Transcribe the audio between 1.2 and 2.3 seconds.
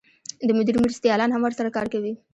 هم ورسره کار کوي.